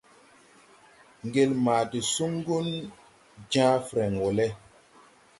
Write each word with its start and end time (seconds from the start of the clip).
Ŋgel 1.25 1.51
ma 1.63 1.75
de 1.91 1.99
suŋgun 2.13 2.67
jãã 3.51 3.71
frɛŋ 3.87 4.13
wɔ 4.21 4.29
lɛ. 4.37 4.47